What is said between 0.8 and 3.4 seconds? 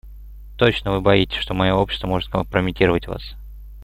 вы боитесь, что мое общество может компрометировать вас.